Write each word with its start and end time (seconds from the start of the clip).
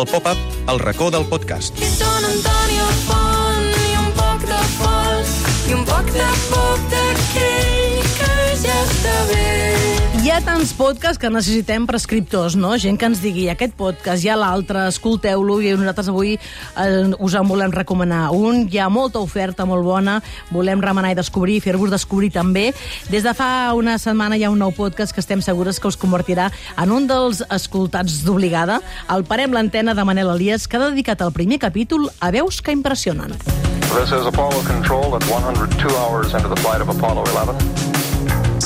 El 0.00 0.06
pop-up 0.06 0.38
El 0.66 0.78
racó 0.78 1.10
del 1.10 1.26
podcast. 1.26 1.76
I 1.78 1.88
Don 1.98 2.24
Antonio 2.24 2.86
Font 3.04 3.68
i 3.90 3.98
un 4.00 4.08
poc 4.16 4.48
de 4.48 4.62
fals 4.78 5.36
i 5.68 5.76
un 5.76 5.84
poc 5.84 6.08
de 6.16 6.32
poc 6.48 6.88
d'aquell 6.96 8.10
que 8.16 8.34
ja 8.64 8.82
està 8.88 9.16
bé. 9.34 9.49
Tants 10.40 10.70
podcasts 10.72 11.20
que 11.20 11.28
necessitem 11.28 11.84
prescriptors, 11.84 12.54
no? 12.56 12.72
Gent 12.80 12.96
que 12.96 13.04
ens 13.10 13.20
digui 13.20 13.44
aquest 13.52 13.74
podcast, 13.76 14.22
hi 14.24 14.30
ha 14.32 14.36
l'altre, 14.40 14.86
escolteu-lo 14.88 15.58
i 15.60 15.74
nosaltres 15.76 16.08
avui 16.08 16.32
eh, 16.36 17.12
us 17.20 17.36
en 17.36 17.48
volem 17.48 17.72
recomanar 17.74 18.30
un. 18.32 18.62
Hi 18.72 18.80
ha 18.80 18.88
molta 18.92 19.20
oferta 19.20 19.66
molt 19.68 19.84
bona, 19.84 20.16
volem 20.48 20.80
remenar 20.80 21.12
i 21.12 21.18
descobrir, 21.18 21.58
fer-vos 21.60 21.92
descobrir 21.92 22.32
també. 22.32 22.70
Des 23.12 23.26
de 23.26 23.34
fa 23.36 23.70
una 23.76 23.98
setmana 24.00 24.40
hi 24.40 24.46
ha 24.48 24.52
un 24.52 24.60
nou 24.64 24.72
podcast 24.72 25.12
que 25.12 25.20
estem 25.20 25.44
segures 25.44 25.80
que 25.80 25.92
us 25.92 26.00
convertirà 26.00 26.48
en 26.80 26.96
un 26.96 27.08
dels 27.10 27.44
escoltats 27.50 28.22
d'obligada. 28.24 28.80
El 29.12 29.28
Parem 29.28 29.52
l'antena 29.52 29.94
de 29.94 30.08
Manel 30.08 30.32
Elias, 30.38 30.64
que 30.66 30.80
ha 30.80 30.86
dedicat 30.88 31.20
el 31.20 31.36
primer 31.36 31.60
capítol 31.60 32.08
a 32.20 32.32
veus 32.32 32.62
que 32.64 32.72
impressionen. 32.72 33.36
This 33.92 34.12
is 34.12 34.24
Apollo 34.24 34.62
Control 34.64 35.16
at 35.16 35.24
102 35.28 35.96
hours 35.96 36.32
into 36.32 36.48
the 36.48 36.60
flight 36.62 36.80
of 36.80 36.88
Apollo 36.88 37.24
11. 37.28 37.99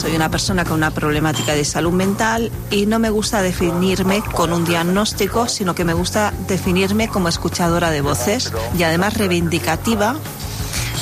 Soy 0.04 0.14
una 0.16 0.30
persona 0.30 0.64
con 0.64 0.74
una 0.74 0.90
problemática 0.90 1.54
de 1.54 1.64
salud 1.64 1.92
mental 1.92 2.52
y 2.70 2.84
no 2.84 2.98
me 2.98 3.08
gusta 3.08 3.40
definirme 3.40 4.20
con 4.22 4.52
un 4.52 4.66
diagnóstico, 4.66 5.48
sino 5.48 5.74
que 5.74 5.84
me 5.86 5.94
gusta 5.94 6.34
definirme 6.46 7.08
como 7.08 7.28
escuchadora 7.28 7.90
de 7.90 8.02
voces 8.02 8.52
y 8.78 8.82
además 8.82 9.16
reivindicativa 9.16 10.16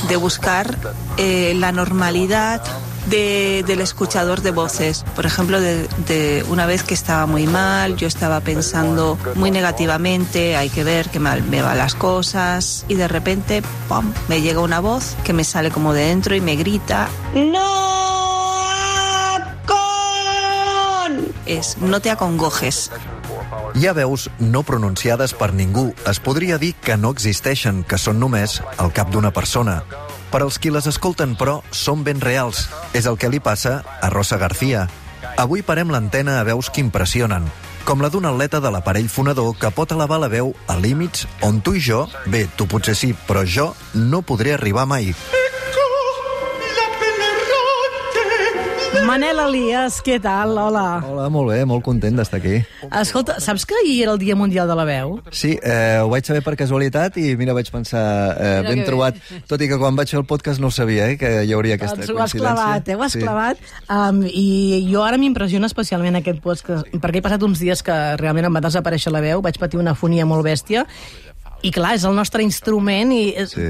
de 0.08 0.14
buscar 0.16 0.78
eh, 1.16 1.52
la 1.56 1.72
normalidad 1.72 2.62
de- 3.10 3.64
del 3.66 3.80
escuchador 3.80 4.40
de 4.40 4.52
voces. 4.52 5.04
Por 5.16 5.26
ejemplo, 5.26 5.60
de, 5.60 6.44
una 6.48 6.66
vez 6.66 6.84
que 6.84 6.94
estaba 6.94 7.26
muy 7.26 7.48
mal, 7.48 7.96
yo 7.96 8.06
estaba 8.06 8.38
pensando 8.40 9.18
muy 9.34 9.50
negativamente, 9.50 10.54
hay 10.56 10.70
que 10.70 10.84
ver 10.84 11.08
que 11.10 11.18
mal 11.18 11.42
me 11.42 11.60
van 11.60 11.78
las 11.78 11.96
cosas 11.96 12.84
y 12.86 12.94
de 12.94 13.08
repente 13.08 13.62
me 14.28 14.40
llega 14.42 14.60
una 14.60 14.78
voz 14.78 15.16
que 15.24 15.32
me 15.32 15.42
sale 15.42 15.72
como 15.72 15.92
de 15.92 16.04
dentro 16.06 16.36
y 16.36 16.40
me 16.40 16.54
grita 16.54 17.08
¡No! 17.34 18.11
Es 21.52 21.76
no 21.76 22.00
te 22.00 22.10
acongojes. 22.10 22.90
Hi 23.76 23.84
ha 23.86 23.92
veus 23.92 24.30
no 24.40 24.62
pronunciades 24.64 25.34
per 25.36 25.50
ningú. 25.52 25.90
Es 26.08 26.16
podria 26.18 26.56
dir 26.56 26.70
que 26.80 26.96
no 26.96 27.10
existeixen, 27.12 27.82
que 27.84 27.98
són 28.00 28.16
només 28.22 28.62
al 28.80 28.92
cap 28.96 29.10
d'una 29.12 29.34
persona. 29.36 29.82
Per 30.32 30.40
als 30.40 30.56
qui 30.56 30.72
les 30.72 30.88
escolten, 30.88 31.34
però, 31.36 31.58
són 31.68 32.06
ben 32.06 32.24
reals. 32.24 32.70
És 32.96 33.04
el 33.04 33.20
que 33.20 33.28
li 33.28 33.42
passa 33.44 33.82
a 34.00 34.08
Rosa 34.08 34.40
García. 34.40 34.86
Avui 35.36 35.60
parem 35.60 35.92
l'antena 35.92 36.38
a 36.40 36.48
veus 36.48 36.72
que 36.72 36.80
impressionen, 36.80 37.44
com 37.84 38.00
la 38.00 38.08
d'un 38.08 38.30
atleta 38.32 38.62
de 38.64 38.72
l'aparell 38.72 39.12
fonador 39.12 39.52
que 39.60 39.74
pot 39.76 39.92
elevar 39.92 40.22
la 40.24 40.32
veu 40.32 40.54
a 40.72 40.80
límits 40.80 41.28
on 41.44 41.60
tu 41.60 41.76
i 41.76 41.84
jo, 41.84 42.06
bé, 42.32 42.46
tu 42.56 42.64
potser 42.64 42.96
sí, 42.96 43.12
però 43.28 43.44
jo 43.44 43.74
no 43.92 44.24
podré 44.24 44.56
arribar 44.56 44.88
mai. 44.88 45.12
Manel 49.12 49.36
Elias, 49.44 49.98
què 50.00 50.14
tal? 50.24 50.54
Hola. 50.56 51.02
Hola, 51.04 51.26
molt 51.28 51.50
bé, 51.50 51.58
molt 51.68 51.82
content 51.84 52.16
d'estar 52.16 52.38
aquí. 52.40 52.62
Escolta, 52.96 53.34
saps 53.44 53.66
que 53.68 53.76
ahir 53.76 53.98
era 54.06 54.14
el 54.14 54.20
Dia 54.22 54.32
Mundial 54.40 54.70
de 54.70 54.76
la 54.78 54.86
Veu? 54.88 55.18
Sí, 55.36 55.50
eh, 55.60 55.98
ho 56.00 56.08
vaig 56.08 56.24
saber 56.24 56.40
per 56.46 56.54
casualitat 56.56 57.18
i 57.20 57.34
mira, 57.36 57.52
vaig 57.52 57.68
pensar, 57.74 58.00
eh, 58.40 58.62
ben 58.64 58.80
trobat, 58.88 59.18
tot 59.50 59.60
i 59.60 59.68
que 59.68 59.76
quan 59.76 59.98
vaig 60.00 60.08
fer 60.08 60.22
el 60.22 60.24
podcast 60.24 60.64
no 60.64 60.70
ho 60.70 60.72
sabia, 60.72 61.10
eh, 61.12 61.18
que 61.20 61.28
hi 61.44 61.52
hauria 61.52 61.76
aquesta 61.76 62.00
Doncs 62.00 62.08
ho 62.14 62.22
has 62.24 62.32
clavat, 62.32 62.88
eh? 62.88 62.96
Ho 62.96 63.02
has 63.04 63.12
Sí. 63.12 63.20
clavat. 63.20 63.60
Um, 63.90 64.22
I 64.24 64.88
jo 64.88 65.04
ara 65.04 65.20
m'impressiona 65.20 65.68
especialment 65.68 66.16
aquest 66.16 66.40
podcast, 66.40 66.88
perquè 66.96 67.20
he 67.20 67.26
passat 67.28 67.42
uns 67.44 67.60
dies 67.60 67.82
que 67.84 68.16
realment 68.16 68.48
em 68.48 68.56
va 68.56 68.64
desaparèixer 68.64 69.12
la 69.12 69.20
veu, 69.20 69.42
vaig 69.42 69.60
patir 69.60 69.76
una 69.78 69.94
fonia 69.94 70.24
molt 70.24 70.42
bèstia, 70.42 70.86
i 71.62 71.70
clar, 71.70 71.94
és 71.94 72.04
el 72.08 72.14
nostre 72.18 72.42
instrument 72.42 73.12
i 73.14 73.34
és, 73.38 73.52
Sí. 73.54 73.68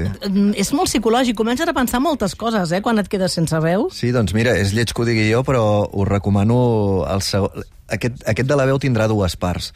és 0.57 0.71
molt 0.73 0.89
psicològic. 0.89 1.35
Comences 1.37 1.67
a 1.69 1.73
pensar 1.73 1.99
moltes 2.01 2.33
coses, 2.35 2.71
eh, 2.71 2.81
quan 2.81 2.97
et 2.99 3.07
quedes 3.07 3.31
sense 3.33 3.59
veu. 3.61 3.89
Sí, 3.93 4.11
doncs 4.11 4.33
mira, 4.33 4.55
és 4.57 4.73
lleig 4.73 4.91
que 4.93 5.01
ho 5.01 5.05
digui 5.05 5.29
jo, 5.31 5.43
però 5.43 5.87
us 5.91 6.07
recomano... 6.07 7.05
El 7.09 7.21
segon... 7.21 7.63
aquest, 7.93 8.23
aquest 8.25 8.49
de 8.49 8.55
la 8.57 8.65
veu 8.65 8.79
tindrà 8.81 9.07
dues 9.07 9.35
parts. 9.37 9.71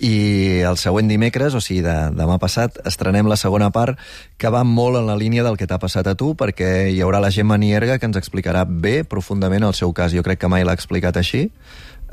I 0.00 0.60
el 0.66 0.76
següent 0.76 1.06
dimecres, 1.08 1.54
o 1.54 1.60
sigui, 1.62 1.80
de, 1.86 1.94
demà 2.18 2.34
passat, 2.42 2.80
estrenem 2.84 3.28
la 3.30 3.36
segona 3.38 3.70
part, 3.70 3.96
que 4.36 4.50
va 4.50 4.64
molt 4.66 4.98
en 4.98 5.06
la 5.06 5.14
línia 5.16 5.44
del 5.46 5.56
que 5.56 5.68
t'ha 5.70 5.78
passat 5.78 6.08
a 6.10 6.16
tu, 6.18 6.32
perquè 6.34 6.90
hi 6.90 6.98
haurà 7.00 7.20
la 7.22 7.30
Gemma 7.30 7.56
Nierga 7.56 8.00
que 8.02 8.06
ens 8.10 8.18
explicarà 8.18 8.64
bé, 8.68 9.04
profundament, 9.04 9.62
el 9.64 9.72
seu 9.78 9.92
cas. 9.94 10.12
Jo 10.12 10.24
crec 10.26 10.40
que 10.42 10.50
mai 10.50 10.64
l'ha 10.66 10.74
explicat 10.74 11.16
així, 11.16 11.46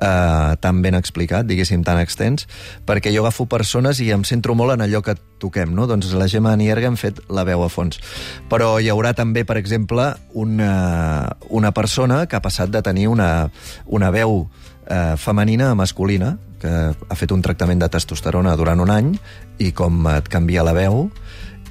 eh, 0.02 0.56
tan 0.60 0.82
ben 0.82 0.98
explicat, 0.98 1.46
diguéssim, 1.48 1.84
tan 1.86 2.02
extens, 2.02 2.48
perquè 2.88 3.14
jo 3.14 3.24
agafo 3.24 3.46
persones 3.50 4.02
i 4.02 4.10
em 4.16 4.26
centro 4.28 4.56
molt 4.58 4.76
en 4.76 4.86
allò 4.86 5.04
que 5.06 5.16
toquem, 5.42 5.74
no? 5.78 5.88
Doncs 5.90 6.12
la 6.18 6.28
Gemma 6.32 6.56
Nierga 6.58 6.90
hem 6.90 6.98
fet 7.00 7.22
la 7.30 7.46
veu 7.48 7.64
a 7.64 7.70
fons. 7.70 8.02
Però 8.50 8.74
hi 8.80 8.90
haurà 8.92 9.14
també, 9.18 9.46
per 9.46 9.58
exemple, 9.62 10.12
una, 10.34 11.38
una 11.50 11.72
persona 11.72 12.26
que 12.26 12.38
ha 12.38 12.44
passat 12.44 12.74
de 12.74 12.82
tenir 12.86 13.08
una, 13.12 13.50
una 13.86 14.12
veu 14.12 14.46
eh, 14.88 15.16
femenina 15.18 15.72
a 15.72 15.78
masculina, 15.78 16.36
que 16.62 16.70
ha 16.70 17.18
fet 17.18 17.32
un 17.34 17.42
tractament 17.42 17.82
de 17.82 17.90
testosterona 17.90 18.54
durant 18.58 18.82
un 18.82 18.92
any, 18.94 19.16
i 19.62 19.72
com 19.74 20.06
et 20.12 20.30
canvia 20.30 20.66
la 20.66 20.76
veu, 20.78 21.08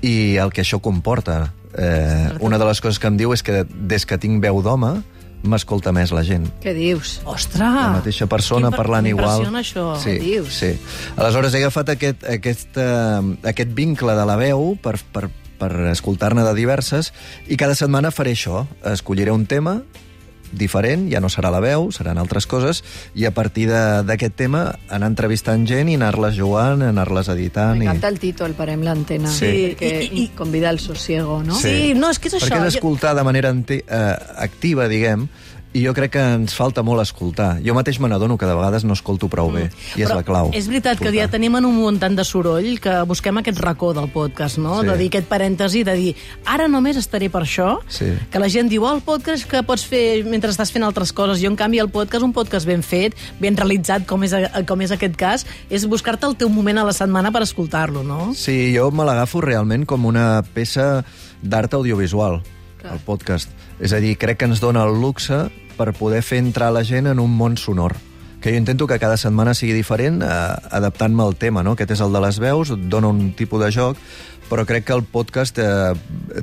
i 0.02 0.36
el 0.40 0.54
que 0.54 0.64
això 0.64 0.80
comporta. 0.82 1.52
Eh, 1.70 2.38
una 2.42 2.58
de 2.58 2.66
les 2.66 2.80
coses 2.82 2.98
que 2.98 3.06
em 3.06 3.18
diu 3.18 3.34
és 3.34 3.44
que 3.46 3.62
des 3.70 4.06
que 4.06 4.18
tinc 4.18 4.42
veu 4.42 4.58
d'home, 4.62 4.96
m'escolta 5.42 5.92
més 5.92 6.10
la 6.12 6.22
gent 6.26 6.46
Què 6.62 6.74
dius? 6.76 7.20
Ostres! 7.24 7.60
la 7.60 7.92
mateixa 7.98 8.26
persona 8.28 8.68
Quin- 8.70 8.76
parlant 8.76 9.06
igual. 9.06 9.46
això. 9.56 9.94
Sí, 10.02 10.18
dius? 10.18 10.52
sí. 10.52 10.72
Aleshores 11.16 11.54
he 11.54 11.62
agafat 11.62 11.94
aquest, 11.96 12.24
aquest, 12.28 12.76
uh, 12.76 13.22
aquest 13.48 13.72
vincle 13.74 14.14
de 14.16 14.26
la 14.26 14.36
veu 14.36 14.76
per, 14.82 14.98
per, 15.12 15.28
per 15.58 15.70
escoltar-ne 15.92 16.44
de 16.44 16.54
diverses 16.54 17.12
i 17.48 17.56
cada 17.56 17.74
setmana 17.74 18.10
faré 18.10 18.32
això. 18.36 18.66
Escolliré 18.84 19.30
un 19.32 19.46
tema 19.46 19.82
diferent, 20.52 21.08
ja 21.12 21.20
no 21.20 21.28
serà 21.28 21.50
la 21.50 21.60
veu, 21.60 21.90
seran 21.92 22.18
altres 22.18 22.46
coses, 22.46 22.82
i 23.14 23.24
a 23.24 23.30
partir 23.32 23.68
de- 23.68 24.02
d'aquest 24.06 24.34
tema 24.36 24.78
anar 24.88 25.06
entrevistant 25.12 25.66
gent 25.66 25.88
i 25.88 25.94
anar-les 25.94 26.34
jugant, 26.36 26.82
anar-les 26.82 27.28
editant... 27.28 27.78
Me 27.78 27.84
i... 27.84 27.88
encanta 27.88 28.08
el 28.08 28.18
títol, 28.18 28.54
Parem 28.58 28.82
l'antena. 28.82 29.30
Sí. 29.30 29.74
Que 29.78 30.04
I- 30.04 30.24
i- 30.24 30.28
convida 30.36 30.68
al 30.70 30.80
sosiego, 30.80 31.42
no? 31.42 31.54
Sí, 31.54 31.92
no, 31.94 32.10
és 32.10 32.18
que 32.18 32.28
és 32.28 32.34
això. 32.34 32.46
Perquè 32.48 32.66
és 32.66 32.74
Jo- 32.74 32.78
escoltar 32.78 33.14
de 33.16 33.24
manera 33.24 33.48
ante- 33.50 33.84
eh, 33.86 34.16
activa, 34.38 34.88
diguem, 34.88 35.28
i 35.72 35.84
jo 35.84 35.92
crec 35.94 36.10
que 36.16 36.22
ens 36.34 36.54
falta 36.58 36.82
molt 36.82 37.00
escoltar. 37.02 37.60
Jo 37.62 37.74
mateix 37.76 38.00
me 38.02 38.08
n'adono 38.10 38.36
que 38.36 38.46
de 38.46 38.54
vegades 38.58 38.82
no 38.82 38.92
escolto 38.96 39.28
prou 39.30 39.52
bé, 39.54 39.68
i 39.94 40.02
és 40.02 40.08
Però 40.10 40.16
la 40.16 40.24
clau. 40.26 40.50
És 40.52 40.66
veritat 40.66 40.98
que 40.98 41.04
ja 41.06 41.10
escoltar. 41.26 41.30
tenim 41.36 41.54
en 41.56 41.64
un 41.68 41.76
muntant 41.76 42.16
de 42.18 42.24
soroll 42.24 42.80
que 42.82 43.02
busquem 43.06 43.38
aquest 43.38 43.60
racó 43.62 43.92
del 43.94 44.08
podcast, 44.10 44.58
no? 44.58 44.80
Sí. 44.80 44.86
De 44.88 44.96
dir 44.98 45.06
aquest 45.12 45.28
parèntesi, 45.30 45.84
de 45.86 45.94
dir, 45.94 46.16
ara 46.44 46.66
només 46.66 46.96
estaré 46.96 47.30
per 47.30 47.42
això, 47.42 47.78
Sí. 47.88 48.06
que 48.30 48.38
la 48.40 48.48
gent 48.48 48.68
diu, 48.68 48.82
oh, 48.82 48.94
el 48.96 49.00
podcast 49.02 49.46
que 49.48 49.62
pots 49.62 49.84
fer 49.86 50.24
mentre 50.24 50.50
estàs 50.50 50.72
fent 50.72 50.82
altres 50.84 51.12
coses. 51.12 51.40
Jo, 51.40 51.46
en 51.48 51.56
canvi, 51.56 51.78
el 51.78 51.88
podcast, 51.90 52.24
un 52.24 52.32
podcast 52.32 52.66
ben 52.66 52.82
fet, 52.82 53.14
ben 53.38 53.56
realitzat, 53.56 54.06
com 54.06 54.24
és, 54.24 54.34
com 54.66 54.80
és 54.80 54.90
aquest 54.90 55.14
cas, 55.16 55.46
és 55.70 55.86
buscar-te 55.86 56.26
el 56.26 56.34
teu 56.36 56.48
moment 56.48 56.78
a 56.78 56.84
la 56.84 56.92
setmana 56.92 57.30
per 57.30 57.42
escoltar-lo, 57.42 58.02
no? 58.02 58.32
Sí, 58.34 58.74
jo 58.76 58.90
me 58.90 59.04
l'agafo 59.04 59.40
realment 59.40 59.86
com 59.86 60.04
una 60.04 60.42
peça 60.52 61.04
d'art 61.42 61.72
audiovisual, 61.74 62.42
Clar. 62.80 62.94
el 62.96 63.02
podcast. 63.04 63.50
És 63.80 63.92
a 63.92 64.00
dir, 64.02 64.16
crec 64.18 64.40
que 64.40 64.48
ens 64.48 64.60
dona 64.60 64.84
el 64.88 65.00
luxe 65.00 65.48
per 65.76 65.92
poder 65.96 66.22
fer 66.26 66.40
entrar 66.42 66.72
la 66.72 66.84
gent 66.84 67.08
en 67.10 67.20
un 67.20 67.36
món 67.36 67.56
sonor 67.56 67.96
que 68.40 68.50
jo 68.50 68.56
intento 68.56 68.86
que 68.86 68.98
cada 68.98 69.18
setmana 69.20 69.52
sigui 69.54 69.74
diferent 69.76 70.22
eh, 70.24 70.26
adaptant-me 70.72 71.22
al 71.22 71.36
tema, 71.36 71.62
no? 71.62 71.76
Aquest 71.76 71.92
és 71.92 72.00
el 72.00 72.12
de 72.16 72.22
les 72.24 72.40
veus, 72.40 72.72
et 72.72 72.84
dona 72.88 73.10
un 73.12 73.34
tipus 73.36 73.60
de 73.60 73.68
joc, 73.74 74.00
però 74.50 74.64
crec 74.66 74.88
que 74.88 74.96
el 74.96 75.04
podcast 75.04 75.60
eh, 75.62 75.92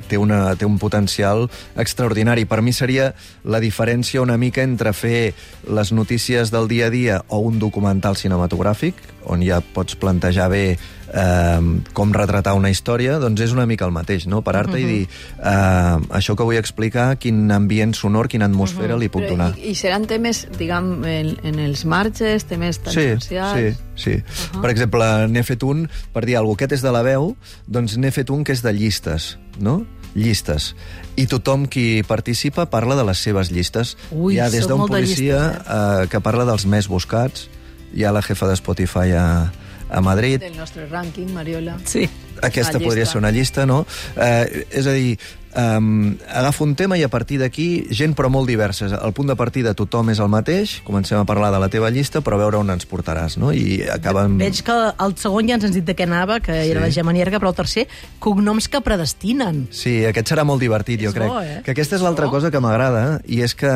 té, 0.08 0.16
una, 0.16 0.54
té 0.56 0.64
un 0.64 0.78
potencial 0.78 1.48
extraordinari. 1.76 2.46
Per 2.48 2.62
mi 2.62 2.72
seria 2.72 3.10
la 3.44 3.60
diferència 3.60 4.22
una 4.22 4.38
mica 4.38 4.62
entre 4.62 4.94
fer 4.96 5.34
les 5.68 5.92
notícies 5.92 6.54
del 6.54 6.70
dia 6.70 6.86
a 6.86 6.94
dia 6.94 7.18
o 7.28 7.42
un 7.44 7.58
documental 7.58 8.16
cinematogràfic, 8.16 9.02
on 9.28 9.42
ja 9.44 9.60
pots 9.60 9.98
plantejar 9.98 10.48
bé 10.54 10.64
eh, 11.12 11.80
com 11.92 12.12
retratar 12.12 12.54
una 12.58 12.70
història, 12.70 13.18
doncs 13.22 13.42
és 13.44 13.54
una 13.54 13.66
mica 13.66 13.86
el 13.86 13.92
mateix, 13.94 14.26
no? 14.26 14.42
Parar-te 14.42 14.76
uh 14.76 14.78
-huh. 14.78 14.82
i 14.82 14.86
dir 14.86 15.08
eh, 15.38 16.18
això 16.18 16.36
que 16.36 16.42
vull 16.42 16.56
explicar, 16.56 17.18
quin 17.18 17.50
ambient 17.50 17.94
sonor, 17.94 18.28
quina 18.28 18.46
atmosfera 18.46 18.94
uh 18.94 18.98
-huh. 18.98 19.00
li 19.00 19.08
puc 19.08 19.22
Però, 19.22 19.30
donar. 19.30 19.54
i, 19.58 19.70
I 19.70 19.74
seran 19.74 20.06
temes, 20.06 20.48
diguem, 20.58 21.04
en, 21.04 21.36
en 21.42 21.58
els 21.58 21.84
marges, 21.84 22.44
temes 22.44 22.76
Sí, 22.76 22.82
tangencials... 22.84 23.54
sí, 23.54 23.76
sí. 23.94 24.10
Uh 24.10 24.22
-huh. 24.56 24.60
Per 24.60 24.70
exemple, 24.70 25.28
n'he 25.28 25.42
fet 25.42 25.62
un, 25.62 25.88
per 26.12 26.24
dir 26.24 26.36
alguna 26.36 26.56
cosa, 26.56 26.64
aquest 26.64 26.72
és 26.72 26.82
de 26.82 26.92
la 26.92 27.02
veu, 27.02 27.36
doncs 27.66 27.96
n'he 27.96 28.10
fet 28.10 28.30
un 28.30 28.44
que 28.44 28.52
és 28.52 28.62
de 28.62 28.72
llistes, 28.72 29.38
no? 29.58 29.86
llistes. 30.14 30.74
I 31.16 31.26
tothom 31.26 31.66
qui 31.66 32.02
participa 32.06 32.66
parla 32.70 32.96
de 32.96 33.04
les 33.04 33.18
seves 33.18 33.50
llistes. 33.50 33.96
Ui, 34.10 34.34
hi 34.34 34.40
ha 34.40 34.50
des 34.50 34.66
d'un 34.66 34.78
molt 34.78 34.90
de 34.90 34.98
policia 34.98 35.38
llistes, 35.38 35.66
eh, 35.68 36.08
que 36.08 36.20
parla 36.20 36.44
dels 36.44 36.66
més 36.66 36.88
buscats, 36.88 37.48
hi 37.94 38.04
ha 38.04 38.12
la 38.12 38.22
jefa 38.22 38.48
de 38.48 38.56
Spotify 38.56 39.12
a, 39.16 39.52
a 39.90 40.00
Madrid, 40.00 40.40
Del 40.40 40.56
nostre 40.56 40.88
rànquing, 40.88 41.30
Mariola. 41.32 41.78
Sí. 41.84 42.08
aquesta 42.42 42.78
podria 42.78 43.06
ser 43.06 43.18
una 43.18 43.30
llista, 43.32 43.66
no? 43.66 43.84
Eh, 44.16 44.66
és 44.70 44.86
a 44.86 44.92
dir, 44.92 45.18
Um, 45.58 46.14
agafo 46.30 46.62
un 46.62 46.74
tema 46.76 46.98
i 46.98 47.02
a 47.02 47.08
partir 47.08 47.38
d'aquí, 47.40 47.88
gent 47.90 48.12
però 48.14 48.28
molt 48.30 48.46
diversa. 48.46 48.84
El 49.02 49.12
punt 49.16 49.26
de 49.26 49.34
partida 49.34 49.72
tothom 49.74 50.10
és 50.12 50.20
el 50.20 50.28
mateix, 50.28 50.82
comencem 50.84 51.18
a 51.18 51.24
parlar 51.24 51.48
de 51.50 51.58
la 51.58 51.70
teva 51.72 51.88
llista, 51.90 52.20
però 52.20 52.36
a 52.36 52.42
veure 52.44 52.58
on 52.60 52.68
ens 52.70 52.84
portaràs, 52.86 53.38
no? 53.40 53.48
I 53.50 53.80
acaben... 53.90 54.36
Veig 54.38 54.60
que 54.62 54.76
el 55.00 55.16
segon 55.18 55.48
ja 55.48 55.56
ens 55.56 55.64
has 55.64 55.72
dit 55.74 55.82
de 55.88 55.96
què 55.96 56.04
anava, 56.06 56.38
que 56.44 56.52
Sí. 56.52 56.70
era 56.70 56.84
la 56.84 56.90
Gemma 56.92 57.14
Nierga, 57.16 57.40
però 57.40 57.48
el 57.48 57.56
tercer, 57.56 57.88
cognoms 58.20 58.68
que 58.68 58.82
predestinen. 58.84 59.66
Sí, 59.72 60.04
aquest 60.06 60.30
serà 60.30 60.44
molt 60.44 60.60
divertit, 60.60 61.00
jo 61.00 61.08
És 61.08 61.14
crec. 61.16 61.28
bo, 61.32 61.40
eh? 61.40 61.60
Que 61.64 61.72
aquesta 61.72 61.96
és 61.96 62.02
l'altra 62.02 62.28
cosa 62.28 62.52
que 62.52 62.60
m'agrada, 62.60 63.20
i 63.26 63.40
és 63.42 63.56
que 63.56 63.72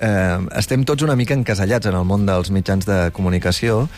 eh, 0.00 0.38
estem 0.56 0.82
tots 0.88 1.04
una 1.04 1.14
mica 1.14 1.34
encasellats 1.34 1.86
en 1.86 1.94
el 1.94 2.04
món 2.08 2.24
dels 2.26 2.50
mitjans 2.50 2.88
de 2.88 3.10
comunicació, 3.12 3.88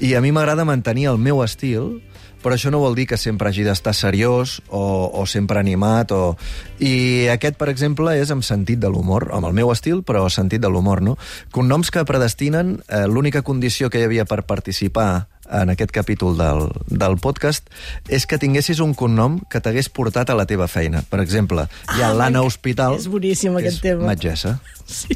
i 0.00 0.14
a 0.16 0.20
mi 0.24 0.32
m'agrada 0.32 0.64
mantenir 0.64 1.10
el 1.10 1.18
meu 1.20 1.42
estil, 1.44 1.98
però 2.40 2.56
això 2.56 2.70
no 2.72 2.80
vol 2.80 2.94
dir 2.96 3.06
que 3.10 3.18
sempre 3.20 3.50
hagi 3.50 3.64
d'estar 3.66 3.92
seriós 3.94 4.60
o, 4.68 4.82
o 5.12 5.26
sempre 5.28 5.60
animat. 5.60 6.12
O... 6.16 6.36
I 6.80 7.28
aquest, 7.32 7.58
per 7.60 7.68
exemple, 7.68 8.14
és 8.16 8.32
amb 8.32 8.44
sentit 8.46 8.80
de 8.80 8.88
l'humor, 8.88 9.28
amb 9.36 9.50
el 9.50 9.56
meu 9.56 9.72
estil, 9.74 10.00
però 10.06 10.24
sentit 10.32 10.62
de 10.64 10.70
l'humor, 10.72 11.04
no? 11.04 11.18
Cognoms 11.52 11.92
que 11.92 12.06
predestinen, 12.08 12.78
eh, 12.88 13.04
l'única 13.06 13.44
condició 13.44 13.90
que 13.92 14.00
hi 14.00 14.08
havia 14.08 14.24
per 14.24 14.42
participar 14.48 15.28
en 15.50 15.70
aquest 15.74 15.90
capítol 15.90 16.36
del, 16.38 16.68
del 16.86 17.16
podcast 17.18 17.66
és 18.08 18.26
que 18.26 18.38
tinguessis 18.38 18.78
un 18.80 18.94
cognom 18.94 19.40
que 19.50 19.60
t'hagués 19.60 19.88
portat 19.90 20.30
a 20.30 20.36
la 20.38 20.46
teva 20.46 20.68
feina. 20.70 21.02
Per 21.10 21.20
exemple, 21.20 21.66
hi 21.96 22.02
ha 22.02 22.10
Ah, 22.10 22.14
l'Anna 22.14 22.42
Hospital, 22.46 22.94
és 22.98 23.08
boníssim, 23.10 23.52
que 23.56 23.64
aquest 23.66 23.76
és 23.80 23.82
tema. 23.82 24.06
metgessa, 24.06 24.60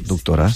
doctora. 0.05 0.49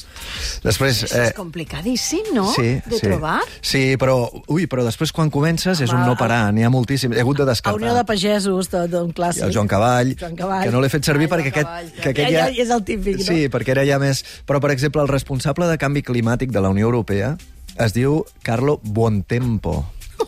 Després, 0.63 1.03
Eso 1.03 1.21
es 1.21 1.33
complicadíssim, 1.33 2.33
no? 2.33 2.51
Sí, 2.53 2.79
de 2.85 2.95
sí. 2.97 3.01
trobar. 3.07 3.39
Sí, 3.61 3.95
però, 3.99 4.29
ui, 4.47 4.67
però 4.71 4.83
després 4.85 5.11
quan 5.15 5.29
comences 5.31 5.79
és 5.83 5.91
un 5.91 6.03
no 6.05 6.15
parar, 6.19 6.53
n'hi 6.53 6.63
ha 6.63 6.69
moltíssim. 6.71 7.13
He 7.13 7.19
hagut 7.23 7.37
de 7.37 7.43
A 7.43 7.51
descartar. 7.51 7.79
Unió 7.81 7.93
de 7.95 8.03
Pagesos, 8.05 8.69
d'un 8.71 9.09
I 9.09 9.13
clàssic. 9.13 9.43
el 9.47 9.53
Joan 9.55 9.67
Cavall, 9.67 10.15
Joan 10.19 10.35
Cavall. 10.35 10.63
que 10.63 10.71
no 10.71 10.81
l'he 10.81 10.89
fet 10.89 11.03
servir 11.07 11.27
Ai, 11.27 11.31
perquè 11.37 11.53
aquest, 11.53 11.67
Cavall, 11.67 11.91
que 12.01 12.09
aquest 12.09 12.31
ja... 12.31 12.47
ja 12.49 12.63
és 12.63 12.69
el 12.69 12.83
típic, 12.83 13.17
no? 13.19 13.23
Sí, 13.25 13.47
perquè 13.49 13.75
era 13.75 13.85
ja 13.87 13.99
més... 13.99 14.23
Però, 14.45 14.59
per 14.63 14.71
exemple, 14.71 15.01
el 15.01 15.07
responsable 15.11 15.67
de 15.67 15.77
canvi 15.77 16.03
climàtic 16.03 16.51
de 16.51 16.61
la 16.61 16.69
Unió 16.69 16.87
Europea 16.87 17.35
es 17.79 17.95
diu 17.95 18.23
Carlo 18.43 18.79
Buontempo. 18.83 19.79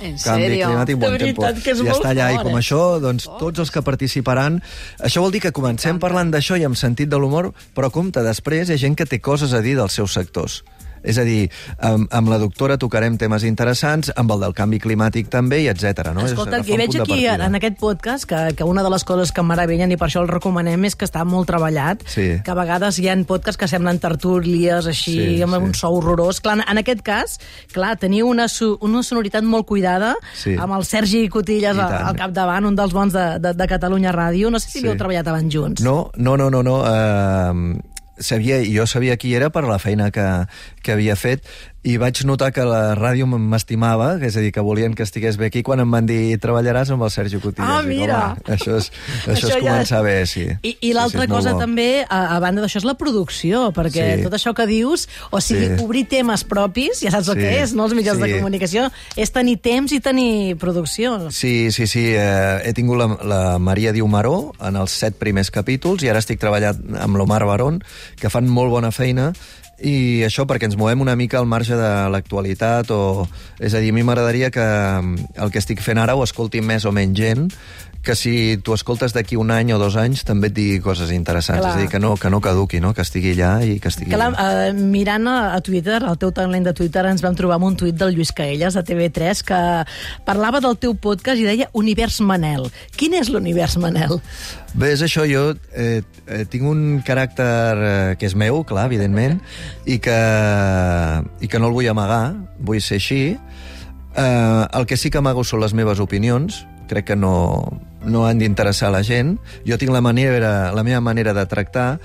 En 0.01 0.15
Canvi 0.17 0.47
sèrio? 0.47 0.67
climàtic, 0.71 0.95
De 0.95 1.01
bon 1.01 1.17
tempo. 1.19 1.43
veritat 1.43 1.63
que 1.63 1.73
és 1.75 1.79
I 1.79 1.83
molt 1.83 1.99
està 1.99 2.13
allà, 2.13 2.29
i 2.31 2.37
fort, 2.39 2.47
com 2.47 2.55
eh? 2.55 2.61
això, 2.63 2.81
doncs, 3.03 3.27
tots 3.41 3.59
els 3.59 3.71
que 3.75 3.83
participaran... 3.85 4.61
Això 5.03 5.21
vol 5.21 5.33
dir 5.35 5.41
que 5.43 5.51
comencem 5.51 5.99
parlant 6.01 6.31
d'això 6.31 6.57
i 6.57 6.63
amb 6.65 6.79
sentit 6.79 7.11
de 7.11 7.19
l'humor, 7.19 7.51
però 7.75 7.91
compte, 7.93 8.23
després 8.25 8.71
hi 8.71 8.77
ha 8.77 8.81
gent 8.81 8.95
que 8.97 9.05
té 9.05 9.19
coses 9.19 9.53
a 9.53 9.61
dir 9.61 9.75
dels 9.77 9.93
seus 9.99 10.15
sectors. 10.15 10.61
És 11.03 11.17
a 11.17 11.23
dir, 11.23 11.49
amb, 11.79 12.07
amb 12.11 12.29
la 12.29 12.37
doctora 12.37 12.77
tocarem 12.77 13.17
temes 13.17 13.43
interessants, 13.43 14.11
amb 14.15 14.31
el 14.31 14.39
del 14.39 14.53
canvi 14.53 14.79
climàtic 14.79 15.29
també, 15.29 15.61
i 15.63 15.67
etc. 15.71 16.11
No? 16.13 16.25
Escolta, 16.25 16.61
que 16.63 16.77
veig 16.77 16.89
aquí 16.95 17.25
partida. 17.25 17.45
en 17.45 17.55
aquest 17.55 17.77
podcast 17.79 18.25
que, 18.29 18.53
que 18.55 18.63
una 18.63 18.83
de 18.83 18.89
les 18.89 19.03
coses 19.03 19.31
que 19.31 19.41
em 19.41 19.47
meravellen 19.47 19.91
i 19.91 19.97
per 19.97 20.07
això 20.09 20.21
el 20.21 20.27
recomanem 20.29 20.85
és 20.85 20.95
que 20.95 21.05
està 21.05 21.23
molt 21.25 21.47
treballat, 21.49 22.03
Sí. 22.07 22.41
que 22.43 22.51
a 22.51 22.53
vegades 22.57 22.99
hi 22.99 23.07
ha 23.09 23.15
podcasts 23.25 23.57
que 23.57 23.67
semblen 23.67 23.99
tertúlies 23.99 24.85
així, 24.87 25.17
Sí, 25.37 25.41
amb 25.41 25.55
sí. 25.55 25.61
un 25.63 25.73
so 25.73 25.89
horrorós. 25.89 26.39
Clar, 26.41 26.59
en 26.67 26.77
aquest 26.77 27.01
cas, 27.01 27.39
clar, 27.73 27.97
teniu 27.97 28.27
una, 28.27 28.47
su 28.47 28.77
una 28.81 29.03
sonoritat 29.03 29.43
molt 29.43 29.65
cuidada 29.65 30.15
Sí. 30.35 30.55
amb 30.57 30.73
el 30.77 30.85
Sergi 30.85 31.27
Cotillas 31.29 31.77
al, 31.77 31.93
al 32.11 32.15
capdavant, 32.15 32.65
un 32.65 32.75
dels 32.75 32.93
bons 32.93 33.13
de, 33.13 33.39
de, 33.39 33.53
de 33.53 33.67
Catalunya 33.67 34.11
Ràdio. 34.13 34.49
No 34.51 34.59
sé 34.59 34.69
si 34.69 34.79
Sí. 34.79 34.85
havíeu 34.85 34.97
treballat 34.97 35.27
abans 35.27 35.53
junts. 35.53 35.81
No, 35.81 36.11
no, 36.15 36.37
no, 36.37 36.49
no, 36.49 36.61
no. 36.63 36.77
Uh, 36.81 37.79
sabia, 38.19 38.61
jo 38.65 38.87
sabia 38.87 39.17
qui 39.17 39.35
era 39.35 39.49
per 39.49 39.63
la 39.67 39.79
feina 39.79 40.11
que, 40.11 40.27
que 40.81 40.95
havia 40.95 41.15
fet 41.15 41.47
i 41.83 41.95
vaig 41.97 42.19
notar 42.29 42.51
que 42.53 42.61
la 42.61 42.93
ràdio 42.93 43.25
m'estimava, 43.25 44.11
és 44.21 44.35
a 44.37 44.41
dir, 44.43 44.51
que 44.53 44.61
volien 44.61 44.93
que 44.93 45.01
estigués 45.01 45.37
bé 45.37 45.47
aquí, 45.49 45.63
quan 45.65 45.79
em 45.81 45.89
van 45.89 46.05
dir 46.05 46.37
treballaràs 46.37 46.91
amb 46.93 47.01
el 47.07 47.09
Sergi 47.09 47.39
Cotillas. 47.41 47.71
Ah, 47.79 47.81
mira! 47.81 48.19
"Home, 48.37 48.55
això 48.55 48.75
és, 48.77 48.91
això 49.25 49.47
és 49.49 49.55
ja- 49.55 49.59
començar 49.61 50.03
bé, 50.03 50.25
sí. 50.27 50.45
I, 50.61 50.77
i 50.81 50.93
l'altra 50.93 51.21
sí, 51.21 51.27
sí, 51.27 51.31
és 51.31 51.37
cosa 51.37 51.57
també, 51.57 52.05
a, 52.07 52.35
a 52.35 52.39
banda 52.39 52.61
d'això, 52.61 52.77
és 52.77 52.83
la 52.85 52.93
producció, 52.93 53.71
perquè 53.73 54.17
Sí. 54.17 54.23
tot 54.23 54.33
això 54.33 54.53
que 54.53 54.67
dius, 54.67 55.07
o 55.31 55.41
sigui, 55.41 55.75
Sí. 55.77 55.83
obrir 55.83 56.07
temes 56.07 56.43
propis, 56.43 56.99
ja 57.01 57.09
saps 57.09 57.29
el 57.29 57.35
Sí. 57.35 57.39
que 57.41 57.61
és, 57.63 57.73
no?, 57.73 57.85
els 57.85 57.95
mitjans 57.95 58.17
Sí. 58.21 58.29
de 58.29 58.37
comunicació, 58.37 58.91
és 59.15 59.31
tenir 59.31 59.57
temps 59.61 59.91
i 59.91 59.99
tenir 59.99 60.57
producció. 60.57 61.31
Sí, 61.31 61.71
sí, 61.71 61.87
sí. 61.87 62.13
Eh, 62.13 62.61
he 62.63 62.73
tingut 62.73 62.97
la, 62.99 63.07
la 63.23 63.57
Maria 63.59 63.91
Diumaró 63.91 64.53
en 64.61 64.75
els 64.75 64.91
set 64.91 65.15
primers 65.17 65.49
capítols 65.49 66.03
i 66.03 66.09
ara 66.09 66.19
estic 66.19 66.39
treballant 66.39 66.77
amb 66.99 67.15
l'Omar 67.17 67.43
Barón, 67.45 67.83
que 68.19 68.29
fan 68.29 68.47
molt 68.47 68.69
bona 68.69 68.91
feina 68.91 69.33
i 69.83 70.23
això 70.27 70.45
perquè 70.49 70.69
ens 70.69 70.77
movem 70.79 71.01
una 71.01 71.15
mica 71.19 71.39
al 71.39 71.49
marge 71.49 71.77
de 71.77 71.91
l'actualitat 72.13 72.91
o... 72.95 73.27
És 73.59 73.73
a 73.73 73.81
dir, 73.83 73.91
a 73.93 73.97
mi 73.97 74.03
m'agradaria 74.05 74.51
que 74.53 74.65
mm, 74.65 75.31
el 75.41 75.53
que 75.53 75.61
estic 75.61 75.81
fent 75.85 76.01
ara 76.01 76.15
ho 76.15 76.25
escolti 76.25 76.61
més 76.65 76.85
o 76.85 76.93
menys 76.95 77.17
gent 77.17 77.47
que 78.01 78.15
si 78.15 78.57
tu 78.57 78.73
escoltes 78.73 79.13
d'aquí 79.13 79.37
un 79.37 79.51
any 79.53 79.71
o 79.75 79.77
dos 79.77 79.95
anys 79.99 80.23
també 80.25 80.49
et 80.49 80.55
digui 80.55 80.79
coses 80.81 81.11
interessants. 81.13 81.61
Clar. 81.61 81.73
És 81.73 81.77
a 81.77 81.81
dir, 81.83 81.89
que 81.91 81.99
no, 82.01 82.15
que 82.17 82.31
no 82.33 82.41
caduqui, 82.41 82.79
no? 82.81 82.95
que 82.97 83.05
estigui 83.05 83.35
allà 83.35 83.51
i 83.61 83.77
que 83.81 83.91
estigui... 83.91 84.09
Clar, 84.13 84.31
eh, 84.33 84.71
mirant 84.73 85.29
a, 85.29 85.37
a 85.53 85.59
Twitter, 85.61 85.99
el 86.01 86.17
teu 86.21 86.33
talent 86.33 86.65
de 86.65 86.73
Twitter, 86.77 87.05
ens 87.11 87.21
vam 87.21 87.37
trobar 87.37 87.59
amb 87.59 87.69
un 87.69 87.77
tuit 87.77 87.97
del 87.97 88.15
Lluís 88.15 88.33
Caelles, 88.33 88.77
de 88.77 88.83
TV3, 88.87 89.43
que 89.45 89.61
parlava 90.25 90.63
del 90.65 90.79
teu 90.81 90.95
podcast 90.97 91.41
i 91.41 91.45
deia 91.45 91.69
Univers 91.77 92.19
Manel. 92.25 92.71
Quin 92.97 93.13
és 93.19 93.29
l'Univers 93.29 93.77
Manel? 93.81 94.17
Bé, 94.73 94.93
és 94.95 95.05
això, 95.05 95.27
jo 95.29 95.51
eh, 95.75 96.01
eh, 96.25 96.43
tinc 96.49 96.65
un 96.65 97.01
caràcter 97.05 97.51
eh, 97.77 97.93
que 98.17 98.25
és 98.29 98.37
meu, 98.39 98.63
clar, 98.65 98.87
evidentment, 98.89 99.37
i 99.85 99.99
que, 99.99 100.17
i 101.41 101.47
que 101.47 101.59
no 101.59 101.69
el 101.69 101.75
vull 101.77 101.89
amagar, 101.91 102.35
vull 102.59 102.81
ser 102.81 102.99
així. 103.01 103.21
Eh, 104.15 104.67
el 104.73 104.85
que 104.85 104.97
sí 104.97 105.09
que 105.09 105.21
amago 105.21 105.43
són 105.47 105.63
les 105.63 105.75
meves 105.77 106.01
opinions, 106.03 106.65
crec 106.91 107.11
que 107.13 107.15
no, 107.15 107.79
no 108.03 108.25
han 108.27 108.41
d'interessar 108.41 108.91
la 108.91 109.03
gent. 109.07 109.37
Jo 109.67 109.79
tinc 109.79 109.93
la, 109.95 110.03
manera, 110.03 110.71
la 110.75 110.83
meva 110.83 111.01
manera 111.01 111.33
de 111.33 111.45
tractar. 111.47 111.99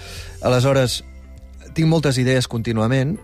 Aleshores, 0.47 1.03
tinc 1.75 1.91
moltes 1.91 2.19
idees 2.23 2.49
contínuament, 2.49 3.17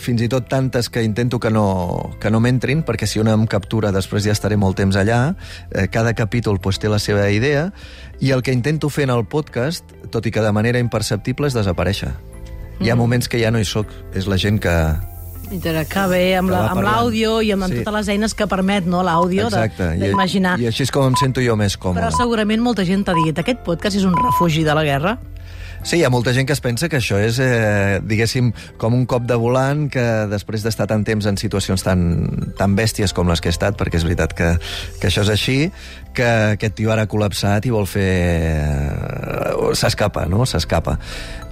fins 0.00 0.22
i 0.24 0.28
tot 0.32 0.48
tantes 0.48 0.88
que 0.88 1.02
intento 1.04 1.38
que 1.38 1.50
no, 1.52 2.16
que 2.20 2.30
no 2.32 2.40
m'entrin, 2.40 2.82
perquè 2.86 3.06
si 3.06 3.20
una 3.20 3.36
em 3.36 3.46
captura 3.46 3.92
després 3.92 4.24
ja 4.24 4.32
estaré 4.32 4.56
molt 4.56 4.80
temps 4.80 4.96
allà. 4.96 5.34
Eh, 5.70 5.88
cada 5.92 6.14
capítol 6.16 6.60
pues, 6.60 6.80
té 6.80 6.88
la 6.88 6.98
seva 7.02 7.28
idea, 7.30 7.70
i 8.20 8.32
el 8.32 8.42
que 8.42 8.56
intento 8.56 8.88
fer 8.88 9.04
en 9.10 9.16
el 9.16 9.26
podcast, 9.26 9.84
tot 10.10 10.26
i 10.26 10.32
que 10.32 10.44
de 10.44 10.52
manera 10.52 10.80
imperceptible, 10.82 11.50
és 11.50 11.58
desaparèixer. 11.58 12.12
Hi 12.80 12.90
ha 12.90 12.96
moments 12.96 13.28
que 13.28 13.38
ja 13.42 13.50
no 13.50 13.58
hi 13.60 13.64
sóc. 13.64 13.86
És 14.14 14.26
la 14.26 14.36
gent 14.40 14.60
que... 14.60 14.72
Amb 15.52 15.60
Que 15.60 15.72
la- 15.72 15.82
va 16.48 16.70
amb 16.72 16.80
l'àudio 16.80 17.42
i 17.44 17.50
amb, 17.52 17.66
Sí. 17.68 17.82
totes 17.84 17.92
les 17.92 18.08
eines 18.08 18.32
que 18.34 18.46
permet 18.46 18.86
no, 18.86 19.02
l'àudio 19.04 19.48
Exacte. 19.50 19.96
I- 19.96 20.00
d'imaginar. 20.00 20.58
I, 20.58 20.66
així 20.70 20.82
és 20.86 20.90
com 20.90 21.04
em 21.10 21.16
sento 21.20 21.42
jo 21.44 21.56
més 21.56 21.76
còmode. 21.76 22.00
Però 22.00 22.10
segurament 22.16 22.62
molta 22.62 22.84
gent 22.88 23.04
t'ha 23.04 23.12
dit 23.14 23.38
aquest 23.38 23.60
podcast 23.66 23.96
és 23.96 24.04
un 24.08 24.16
refugi 24.16 24.64
de 24.64 24.74
la 24.74 24.82
guerra. 24.84 25.18
Sí, 25.84 25.96
hi 25.98 26.04
ha 26.04 26.10
molta 26.14 26.32
gent 26.32 26.46
que 26.46 26.52
es 26.54 26.60
pensa 26.62 26.88
que 26.88 26.96
això 27.00 27.18
és, 27.18 27.40
eh, 27.42 27.98
diguéssim, 28.06 28.52
com 28.78 28.94
un 28.94 29.04
cop 29.04 29.24
de 29.26 29.34
volant 29.34 29.88
que 29.90 30.26
després 30.30 30.62
d'estar 30.62 30.86
tant 30.86 31.02
temps 31.04 31.26
en 31.26 31.36
situacions 31.36 31.82
tan, 31.82 32.52
tan 32.56 32.76
bèsties 32.76 33.12
com 33.12 33.26
les 33.28 33.40
que 33.42 33.48
he 33.48 33.50
estat, 33.50 33.76
perquè 33.76 33.96
és 33.98 34.04
veritat 34.04 34.32
que, 34.32 34.52
que 35.00 35.08
això 35.08 35.22
és 35.26 35.28
així, 35.28 35.72
que 36.14 36.22
aquest 36.54 36.76
tio 36.76 36.92
ara 36.92 37.02
ha 37.02 37.08
col·lapsat 37.10 37.66
i 37.66 37.70
vol 37.74 37.86
fer... 37.90 38.06
eh, 38.06 39.74
S'escapa, 39.74 40.26
no? 40.30 40.46
S'escapa. 40.46 40.98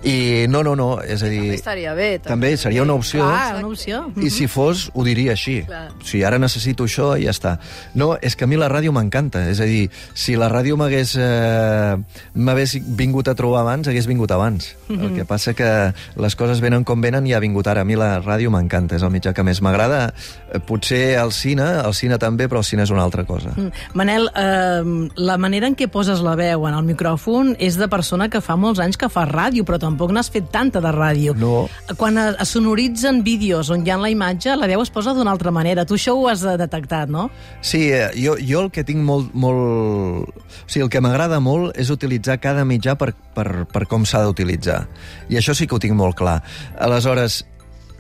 I 0.03 0.47
no, 0.49 0.63
no, 0.65 0.73
no, 0.77 0.89
és 1.05 1.21
a 1.23 1.29
dir... 1.29 1.51
Estaria 1.53 1.93
bé. 1.95 2.15
També 2.25 2.55
seria 2.57 2.85
una 2.87 2.95
opció. 2.97 3.21
Clar, 3.27 3.59
una 3.59 3.69
opció. 3.69 4.01
I 4.17 4.31
si 4.33 4.47
fos, 4.49 4.87
ho 4.95 5.05
diria 5.05 5.35
així. 5.37 5.59
Clar. 5.69 5.91
Si 6.07 6.23
ara 6.25 6.39
necessito 6.41 6.87
això, 6.89 7.11
i 7.21 7.27
ja 7.29 7.35
està. 7.35 7.57
No, 7.99 8.15
és 8.17 8.37
que 8.37 8.47
a 8.47 8.51
mi 8.51 8.57
la 8.61 8.71
ràdio 8.73 8.95
m'encanta. 8.97 9.45
És 9.53 9.61
a 9.61 9.69
dir, 9.69 9.91
si 10.17 10.39
la 10.41 10.49
ràdio 10.53 10.79
m'hagués 10.81 11.13
eh, 11.21 11.99
m'hagués 12.33 12.79
vingut 12.97 13.29
a 13.29 13.35
trobar 13.37 13.61
abans, 13.67 13.91
hagués 13.93 14.09
vingut 14.09 14.33
abans. 14.33 14.71
El 14.91 15.13
que 15.15 15.27
passa 15.29 15.53
que 15.55 15.69
les 16.17 16.37
coses 16.37 16.63
venen 16.65 16.87
com 16.89 17.05
venen 17.05 17.29
i 17.29 17.37
ha 17.37 17.43
vingut 17.43 17.69
ara. 17.69 17.85
A 17.85 17.89
mi 17.89 17.99
la 17.99 18.15
ràdio 18.25 18.51
m'encanta, 18.55 18.97
és 18.97 19.05
el 19.05 19.13
mitjà 19.13 19.35
que 19.37 19.45
més 19.45 19.61
m'agrada. 19.61 20.07
Eh, 20.49 20.63
Potser 20.65 21.19
el 21.21 21.35
cine, 21.37 21.67
el 21.85 21.95
cine 21.99 22.17
també, 22.23 22.49
però 22.49 22.65
el 22.65 22.69
cine 22.69 22.89
és 22.89 22.95
una 22.95 23.05
altra 23.05 23.27
cosa. 23.29 23.53
Mm. 23.53 23.85
Manel, 24.01 24.31
eh, 24.33 25.13
la 25.21 25.37
manera 25.37 25.69
en 25.69 25.77
què 25.77 25.91
poses 25.93 26.25
la 26.25 26.39
veu 26.41 26.65
en 26.71 26.81
el 26.81 26.89
micròfon 26.89 27.55
és 27.61 27.77
de 27.77 27.91
persona 27.93 28.31
que 28.33 28.41
fa 28.41 28.57
molts 28.57 28.81
anys 28.81 28.97
que 28.97 29.13
fa 29.13 29.29
ràdio, 29.29 29.69
però 29.69 29.77
tampoc 29.91 30.15
n'has 30.15 30.31
fet 30.33 30.49
tanta 30.55 30.81
de 30.83 30.93
ràdio. 30.95 31.35
No. 31.39 31.67
Quan 31.99 32.19
es 32.23 32.55
sonoritzen 32.55 33.23
vídeos 33.27 33.71
on 33.75 33.85
hi 33.87 33.93
ha 33.93 33.99
la 34.01 34.11
imatge, 34.13 34.55
la 34.57 34.71
veu 34.71 34.83
es 34.85 34.93
posa 34.95 35.15
d'una 35.17 35.35
altra 35.35 35.53
manera. 35.55 35.85
Tu 35.85 35.99
això 35.99 36.17
ho 36.17 36.29
has 36.31 36.45
detectat, 36.47 37.11
no? 37.11 37.29
Sí, 37.61 37.89
eh, 37.93 38.11
jo, 38.17 38.37
jo 38.39 38.65
el 38.67 38.73
que 38.75 38.87
tinc 38.87 39.03
molt... 39.05 39.35
molt... 39.35 40.31
O 40.31 40.71
sigui, 40.71 40.85
el 40.87 40.93
que 40.93 41.03
m'agrada 41.03 41.41
molt 41.43 41.77
és 41.81 41.91
utilitzar 41.91 42.39
cada 42.43 42.65
mitjà 42.65 42.97
per, 42.99 43.13
per, 43.35 43.67
per 43.71 43.87
com 43.91 44.07
s'ha 44.07 44.23
d'utilitzar. 44.27 44.85
I 45.31 45.41
això 45.41 45.57
sí 45.57 45.67
que 45.67 45.77
ho 45.77 45.83
tinc 45.83 45.97
molt 45.99 46.19
clar. 46.19 46.41
Aleshores, 46.79 47.43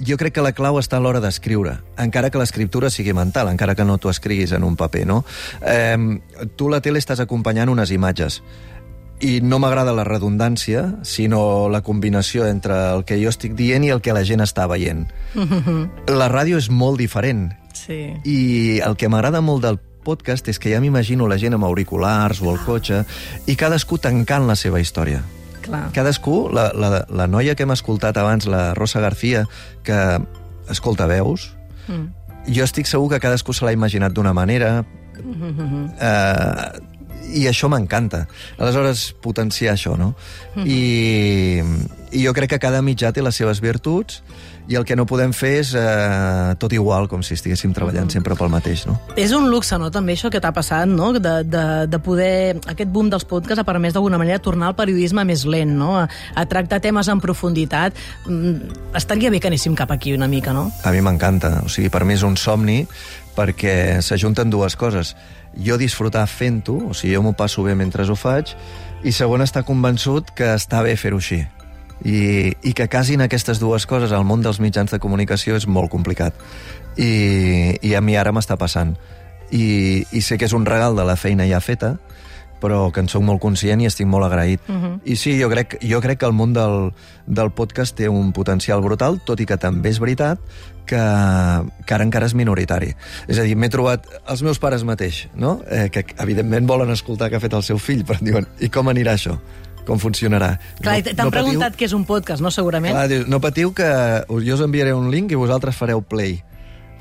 jo 0.07 0.17
crec 0.17 0.35
que 0.37 0.45
la 0.45 0.55
clau 0.57 0.79
està 0.81 0.97
a 0.97 1.05
l'hora 1.05 1.21
d'escriure, 1.21 1.77
encara 2.01 2.31
que 2.33 2.41
l'escriptura 2.41 2.91
sigui 2.93 3.13
mental, 3.17 3.51
encara 3.53 3.75
que 3.77 3.85
no 3.85 3.99
t'ho 4.01 4.13
escriguis 4.13 4.55
en 4.57 4.65
un 4.65 4.77
paper, 4.81 5.05
no? 5.07 5.23
Eh, 5.61 5.97
tu 6.57 6.71
la 6.73 6.81
tele 6.81 7.03
estàs 7.03 7.21
acompanyant 7.21 7.73
unes 7.73 7.93
imatges 7.93 8.41
i 9.21 9.41
no 9.45 9.59
m'agrada 9.61 9.93
la 9.93 10.05
redundància, 10.05 10.95
sinó 11.05 11.69
la 11.69 11.83
combinació 11.83 12.47
entre 12.49 12.75
el 12.95 13.05
que 13.05 13.19
jo 13.23 13.29
estic 13.29 13.53
dient 13.59 13.85
i 13.85 13.91
el 13.93 14.01
que 14.01 14.15
la 14.17 14.25
gent 14.25 14.41
està 14.41 14.67
veient. 14.71 15.07
La 16.09 16.29
ràdio 16.33 16.57
és 16.59 16.71
molt 16.71 16.99
diferent 16.99 17.51
Sí. 17.75 18.13
i 18.25 18.81
el 18.85 18.97
que 18.99 19.09
m'agrada 19.09 19.41
molt 19.41 19.63
del 19.65 19.79
podcast 20.05 20.49
és 20.49 20.59
que 20.59 20.73
ja 20.73 20.81
m'imagino 20.81 21.29
la 21.29 21.37
gent 21.39 21.55
amb 21.55 21.65
auriculars 21.65 22.41
o 22.43 22.51
al 22.51 22.59
cotxe 22.65 23.05
i 23.47 23.55
cadascú 23.57 23.99
tancant 23.99 24.47
la 24.49 24.57
seva 24.57 24.81
història. 24.81 25.21
Clar. 25.63 25.91
Cadascú, 25.93 26.49
la, 26.53 26.71
la, 26.75 27.05
la 27.09 27.27
noia 27.29 27.55
que 27.55 27.63
hem 27.69 27.71
escoltat 27.77 28.17
abans, 28.17 28.47
la 28.49 28.73
Rosa 28.75 29.01
García, 29.01 29.47
que 29.85 29.99
escolta 30.69 31.07
veus, 31.07 31.55
Mm. 31.89 32.07
jo 32.55 32.65
estic 32.65 32.87
segur 32.87 33.09
que 33.11 33.19
cadascú 33.21 33.53
se 33.53 33.65
l'ha 33.65 33.73
imaginat 33.73 34.13
d'una 34.13 34.33
manera, 34.33 34.85
eh, 36.01 36.81
i 37.35 37.47
això 37.51 37.71
m'encanta. 37.73 38.27
Aleshores, 38.59 39.11
potenciar 39.23 39.75
això, 39.77 39.97
no? 39.99 40.15
I, 40.65 41.61
I 42.11 42.25
jo 42.25 42.35
crec 42.37 42.55
que 42.55 42.63
cada 42.63 42.83
mitjà 42.83 43.13
té 43.15 43.23
les 43.25 43.37
seves 43.37 43.63
virtuts 43.63 44.23
i 44.71 44.77
el 44.79 44.85
que 44.87 44.95
no 44.95 45.03
podem 45.09 45.33
fer 45.35 45.51
és 45.59 45.73
eh, 45.75 46.55
tot 46.63 46.71
igual, 46.77 47.09
com 47.11 47.25
si 47.27 47.35
estiguéssim 47.35 47.73
treballant 47.75 48.11
sempre 48.13 48.37
pel 48.39 48.53
mateix, 48.53 48.85
no? 48.87 48.95
És 49.19 49.33
un 49.35 49.49
luxe, 49.51 49.75
no?, 49.83 49.89
també, 49.91 50.15
això 50.15 50.31
que 50.31 50.39
t'ha 50.43 50.53
passat, 50.55 50.87
no?, 50.87 51.11
de, 51.19 51.33
de, 51.43 51.65
de 51.91 52.01
poder... 52.05 52.61
Aquest 52.71 52.93
boom 52.95 53.11
dels 53.11 53.27
podcasts 53.27 53.65
ha 53.65 53.67
permès 53.67 53.97
d'alguna 53.97 54.21
manera 54.21 54.39
tornar 54.39 54.71
al 54.71 54.77
periodisme 54.79 55.25
més 55.27 55.43
lent, 55.43 55.75
no?, 55.75 55.97
a, 55.99 56.07
a 56.07 56.47
tractar 56.47 56.79
temes 56.85 57.11
en 57.11 57.23
profunditat. 57.25 57.99
Mm, 58.29 58.95
estaria 59.01 59.35
bé 59.35 59.43
que 59.43 59.51
anéssim 59.51 59.75
cap 59.75 59.91
aquí 59.91 60.15
una 60.15 60.31
mica, 60.31 60.55
no? 60.55 60.69
A 60.87 60.95
mi 60.95 61.03
m'encanta. 61.03 61.57
O 61.67 61.73
sigui, 61.73 61.91
per 61.91 62.05
mi 62.07 62.15
és 62.15 62.23
un 62.27 62.39
somni 62.39 62.85
perquè 63.35 63.99
s'ajunten 64.07 64.55
dues 64.55 64.79
coses. 64.79 65.17
Jo 65.57 65.79
disfrutar 65.81 66.27
fent-ho, 66.31 66.77
o 66.91 66.95
sigui, 66.95 67.15
jo 67.17 67.23
m'ho 67.25 67.35
passo 67.37 67.65
bé 67.67 67.75
mentre 67.75 68.07
ho 68.07 68.17
faig, 68.17 68.55
i 69.03 69.13
segon, 69.13 69.43
estar 69.43 69.65
convençut 69.67 70.31
que 70.37 70.53
està 70.55 70.83
bé 70.87 70.95
fer-ho 70.97 71.19
així. 71.19 71.43
I, 72.05 72.53
I 72.65 72.73
que 72.73 72.89
casin 72.89 73.21
aquestes 73.21 73.61
dues 73.61 73.85
coses 73.87 74.13
al 74.13 74.25
món 74.25 74.41
dels 74.41 74.61
mitjans 74.61 74.93
de 74.93 75.01
comunicació 75.03 75.57
és 75.59 75.67
molt 75.67 75.91
complicat. 75.93 76.37
I, 76.97 77.77
i 77.83 77.95
a 77.95 78.01
mi 78.01 78.17
ara 78.17 78.33
m'està 78.33 78.57
passant. 78.57 78.95
I, 79.51 80.07
I 80.13 80.23
sé 80.23 80.39
que 80.39 80.47
és 80.49 80.55
un 80.57 80.65
regal 80.65 80.97
de 80.97 81.05
la 81.05 81.19
feina 81.21 81.49
ja 81.51 81.61
feta, 81.61 81.97
però 82.61 82.91
que 82.93 83.01
en 83.01 83.09
sóc 83.09 83.25
molt 83.27 83.41
conscient 83.43 83.81
i 83.81 83.89
estic 83.89 84.07
molt 84.07 84.27
agraït. 84.27 84.61
Uh 84.69 84.75
-huh. 84.77 85.01
I 85.05 85.17
sí, 85.17 85.41
jo 85.41 85.49
crec, 85.49 85.79
jo 85.83 86.01
crec 86.01 86.19
que 86.19 86.27
el 86.27 86.33
món 86.33 86.53
del, 86.53 86.93
del 87.27 87.51
podcast 87.51 87.97
té 87.97 88.09
un 88.09 88.33
potencial 88.33 88.81
brutal, 88.83 89.21
tot 89.25 89.41
i 89.41 89.47
que 89.47 89.57
també 89.57 89.89
és 89.89 89.99
veritat 89.99 90.39
que, 90.91 91.01
que 91.87 91.95
ara 91.95 92.05
encara 92.07 92.27
és 92.27 92.35
minoritari. 92.35 92.95
És 93.31 93.39
a 93.39 93.47
dir, 93.47 93.57
m'he 93.57 93.71
trobat 93.73 94.07
els 94.27 94.43
meus 94.47 94.61
pares 94.63 94.85
mateix, 94.85 95.29
no? 95.35 95.61
eh, 95.71 95.89
que 95.93 96.05
evidentment 96.19 96.67
volen 96.67 96.91
escoltar 96.91 97.31
què 97.31 97.39
ha 97.39 97.41
fet 97.41 97.57
el 97.57 97.63
seu 97.67 97.79
fill, 97.79 98.05
però 98.09 98.19
diuen, 98.21 98.49
i 98.61 98.71
com 98.73 98.91
anirà 98.93 99.17
això? 99.19 99.39
Com 99.87 99.99
funcionarà? 99.99 100.53
Clar, 100.83 100.99
i 101.01 101.03
t'han 101.03 101.33
preguntat 101.33 101.77
què 101.79 101.89
és 101.89 101.95
un 101.97 102.05
podcast, 102.05 102.43
no?, 102.45 102.53
segurament. 102.55 102.95
Clar, 102.95 103.09
diu, 103.11 103.25
no 103.31 103.41
patiu 103.43 103.73
que 103.75 103.89
jo 104.29 104.55
us 104.59 104.65
enviaré 104.67 104.93
un 104.95 105.11
link 105.11 105.33
i 105.33 105.39
vosaltres 105.41 105.79
fareu 105.79 106.03
play. 106.03 106.43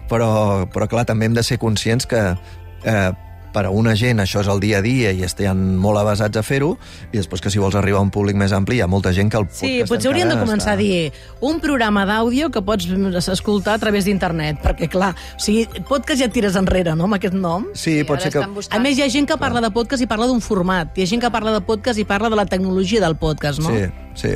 Però, 0.09 0.65
però 0.73 0.87
clar, 0.89 1.03
també 1.05 1.27
hem 1.27 1.35
de 1.35 1.43
ser 1.45 1.59
conscients 1.61 2.07
que 2.09 2.21
eh, 2.33 3.11
per 3.53 3.65
a 3.67 3.73
una 3.73 3.95
gent 3.99 4.21
això 4.21 4.43
és 4.43 4.49
el 4.51 4.61
dia 4.63 4.79
a 4.79 4.85
dia 4.85 5.11
i 5.15 5.23
estan 5.25 5.77
molt 5.79 5.99
avasats 6.01 6.37
a 6.39 6.43
fer-ho, 6.45 6.75
i 7.11 7.17
després 7.17 7.41
que 7.41 7.51
si 7.53 7.61
vols 7.61 7.77
arribar 7.79 7.99
a 8.01 8.05
un 8.05 8.11
públic 8.13 8.37
més 8.39 8.53
ampli 8.55 8.79
hi 8.79 8.83
ha 8.85 8.87
molta 8.87 9.13
gent 9.15 9.31
que 9.31 9.39
el 9.39 9.47
podcast 9.49 9.65
Sí, 9.65 9.83
potser 9.89 10.11
hauríem 10.11 10.29
de 10.31 10.37
començar 10.39 10.75
està... 10.75 10.77
a 10.77 10.79
dir 10.79 11.11
un 11.45 11.59
programa 11.63 12.05
d'àudio 12.09 12.49
que 12.53 12.61
pots 12.65 12.87
escoltar 13.33 13.75
a 13.77 13.81
través 13.81 14.05
d'internet, 14.05 14.61
perquè, 14.63 14.89
clar, 14.91 15.13
o 15.35 15.43
sigui, 15.43 15.65
podcast 15.89 16.21
ja 16.21 16.29
et 16.29 16.35
tires 16.35 16.57
enrere, 16.59 16.95
no?, 16.95 17.09
amb 17.09 17.17
aquest 17.19 17.35
nom. 17.37 17.67
Sí, 17.73 17.99
pot 18.07 18.21
ser 18.23 18.31
que... 18.33 18.43
A 18.43 18.81
més, 18.81 18.97
hi 18.97 19.05
ha 19.05 19.09
gent 19.11 19.27
que 19.29 19.37
parla 19.41 19.61
de 19.63 19.71
podcast 19.73 20.03
i 20.03 20.07
parla 20.09 20.27
d'un 20.29 20.41
format. 20.43 20.91
Hi 20.97 21.05
ha 21.05 21.09
gent 21.09 21.23
que 21.23 21.31
parla 21.33 21.53
de 21.55 21.61
podcast 21.65 21.99
i 22.01 22.05
parla 22.09 22.29
de 22.29 22.39
la 22.39 22.45
tecnologia 22.49 23.01
del 23.03 23.17
podcast, 23.19 23.61
no? 23.63 23.73
Sí, 23.73 23.87
sí. 24.19 24.33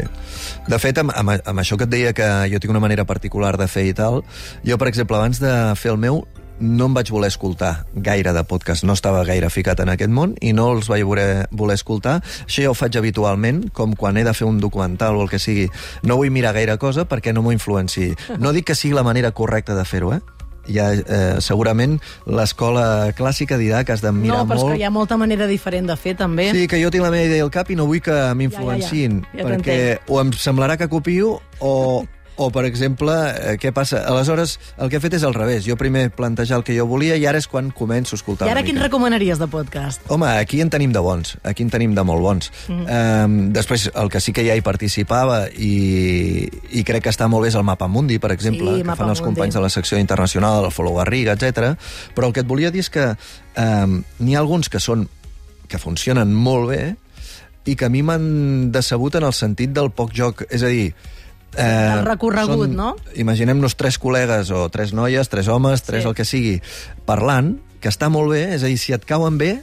De 0.67 0.79
fet, 0.81 1.01
amb, 1.01 1.13
amb, 1.15 1.35
amb 1.37 1.63
això 1.63 1.77
que 1.79 1.87
et 1.87 1.93
deia 1.93 2.13
que 2.17 2.29
jo 2.51 2.61
tinc 2.61 2.73
una 2.73 2.83
manera 2.83 3.05
particular 3.09 3.55
de 3.59 3.67
fer 3.71 3.87
i 3.89 3.97
tal, 3.97 4.23
jo, 4.65 4.79
per 4.79 4.89
exemple, 4.91 5.19
abans 5.19 5.41
de 5.43 5.53
fer 5.79 5.93
el 5.93 6.01
meu, 6.01 6.23
no 6.59 6.87
em 6.89 6.93
vaig 6.95 7.09
voler 7.11 7.29
escoltar 7.31 7.85
gaire 7.93 8.33
de 8.33 8.43
podcast, 8.47 8.83
no 8.83 8.93
estava 8.93 9.23
gaire 9.25 9.49
ficat 9.49 9.79
en 9.83 9.91
aquest 9.93 10.11
món 10.13 10.35
i 10.41 10.53
no 10.53 10.69
els 10.75 10.89
vaig 10.91 11.03
voler, 11.07 11.47
voler 11.51 11.77
escoltar. 11.79 12.19
Això 12.45 12.65
ja 12.65 12.71
ho 12.71 12.77
faig 12.77 12.97
habitualment, 12.99 13.65
com 13.73 13.95
quan 13.97 14.17
he 14.17 14.23
de 14.23 14.33
fer 14.37 14.47
un 14.47 14.59
documental 14.63 15.17
o 15.17 15.25
el 15.25 15.31
que 15.31 15.41
sigui. 15.41 15.67
No 16.03 16.17
vull 16.19 16.31
mirar 16.31 16.53
gaire 16.53 16.77
cosa 16.77 17.07
perquè 17.09 17.33
no 17.33 17.43
m'ho 17.43 17.53
influenciï. 17.55 18.13
No 18.39 18.53
dic 18.53 18.69
que 18.71 18.77
sigui 18.77 18.95
la 18.95 19.03
manera 19.03 19.31
correcta 19.31 19.75
de 19.75 19.85
fer-ho, 19.85 20.13
eh? 20.13 20.21
Ja, 20.63 20.93
eh, 20.95 21.41
segurament 21.43 21.97
l'escola 22.23 23.11
clàssica 23.17 23.57
dirà 23.59 23.81
que 23.83 23.91
has 23.91 24.03
de 24.03 24.13
mirar 24.15 24.45
no, 24.45 24.47
però 24.47 24.61
és 24.61 24.63
molt... 24.63 24.71
que 24.71 24.79
hi 24.79 24.85
ha 24.87 24.91
molta 24.95 25.17
manera 25.19 25.47
diferent 25.49 25.89
de 25.91 25.97
fer, 25.99 26.15
també. 26.19 26.49
Sí, 26.55 26.69
que 26.71 26.79
jo 26.79 26.91
tinc 26.93 27.03
la 27.03 27.11
meva 27.11 27.27
idea 27.27 27.43
al 27.43 27.51
cap 27.51 27.71
i 27.73 27.75
no 27.75 27.87
vull 27.89 27.99
que 28.03 28.15
m'influenciïn, 28.39 29.19
Ja, 29.25 29.27
ja, 29.27 29.35
ja. 29.35 29.43
Ja 29.43 29.49
perquè 29.49 29.77
o 30.07 30.21
em 30.21 30.31
semblarà 30.31 30.77
que 30.79 30.87
copio 30.87 31.41
o, 31.59 31.73
o, 32.35 32.49
per 32.49 32.65
exemple, 32.65 33.13
eh, 33.13 33.57
què 33.61 33.71
passa? 33.75 34.01
Aleshores, 34.09 34.57
el 34.81 34.89
que 34.89 34.97
he 34.97 35.03
fet 35.03 35.13
és 35.19 35.23
al 35.27 35.35
revés. 35.35 35.67
Jo 35.67 35.77
primer 35.77 36.07
plantejar 36.15 36.57
el 36.59 36.65
que 36.65 36.75
jo 36.77 36.87
volia 36.89 37.17
i 37.19 37.27
ara 37.29 37.37
és 37.37 37.47
quan 37.47 37.69
començo 37.75 38.15
a 38.15 38.19
escoltar 38.19 38.47
I 38.49 38.53
ara 38.55 38.63
quin 38.65 38.79
recomanaries 38.81 39.37
de 39.41 39.47
podcast? 39.51 40.01
Home, 40.09 40.31
aquí 40.41 40.61
en 40.61 40.71
tenim 40.73 40.93
de 40.95 41.03
bons, 41.03 41.37
aquí 41.43 41.65
en 41.65 41.69
tenim 41.73 41.93
de 41.93 42.05
molt 42.07 42.25
bons. 42.25 42.49
Mm. 42.67 42.87
Um, 42.87 43.37
després, 43.53 43.89
el 43.93 44.09
que 44.09 44.21
sí 44.23 44.33
que 44.33 44.45
ja 44.47 44.57
hi 44.57 44.65
participava 44.65 45.45
i, 45.53 46.49
i 46.73 46.83
crec 46.87 47.05
que 47.05 47.13
està 47.13 47.29
molt 47.29 47.45
bé 47.45 47.53
és 47.53 47.59
el 47.59 47.67
Mapa 47.67 47.87
Mundi, 47.87 48.17
per 48.17 48.33
exemple, 48.33 48.79
Sí, 48.79 48.81
que 48.81 48.95
fan 48.97 49.09
els 49.09 49.21
Mundi. 49.21 49.29
companys 49.29 49.59
de 49.59 49.61
la 49.61 49.69
secció 49.69 50.01
internacional, 50.01 50.65
el 50.65 50.73
Follow 50.73 50.97
Garriga, 50.97 51.37
etc. 51.37 51.75
Però 52.15 52.29
el 52.29 52.33
que 52.33 52.41
et 52.41 52.49
volia 52.49 52.71
dir 52.73 52.81
és 52.81 52.89
que 52.89 53.11
um, 53.13 53.99
n'hi 54.19 54.35
ha 54.35 54.41
alguns 54.41 54.69
que 54.73 54.81
són 54.81 55.07
que 55.69 55.79
funcionen 55.81 56.33
molt 56.33 56.69
bé 56.69 56.83
i 57.65 57.77
que 57.79 57.87
a 57.87 57.91
mi 57.93 58.01
m'han 58.03 58.71
decebut 58.73 59.15
en 59.15 59.25
el 59.29 59.33
sentit 59.33 59.71
del 59.73 59.91
poc 59.95 60.11
joc. 60.15 60.43
És 60.49 60.63
a 60.63 60.71
dir, 60.71 60.91
Eh, 61.57 61.93
El 61.99 62.05
recorregut, 62.05 62.69
no? 62.69 62.95
Imaginem-nos 63.15 63.75
tres 63.77 63.99
col·legues 64.01 64.49
o 64.51 64.69
tres 64.73 64.93
noies, 64.93 65.29
tres 65.29 65.47
homes, 65.47 65.83
tres 65.83 66.03
Sí. 66.03 66.09
el 66.09 66.15
que 66.15 66.25
sigui, 66.25 66.61
parlant, 67.05 67.59
que 67.79 67.89
està 67.89 68.09
molt 68.09 68.31
bé, 68.31 68.55
és 68.55 68.63
a 68.63 68.67
dir, 68.71 68.77
si 68.77 68.93
et 68.93 69.05
cauen 69.05 69.37
bé, 69.37 69.61